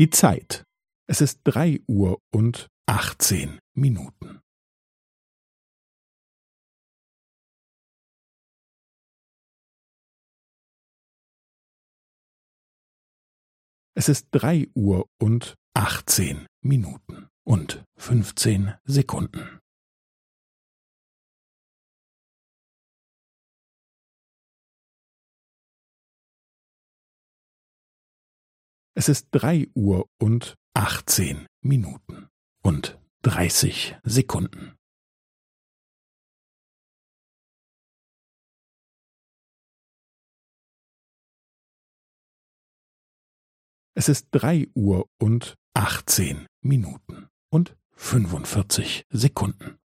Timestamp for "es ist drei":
1.10-1.78, 13.94-14.68, 29.00-29.66, 43.94-44.68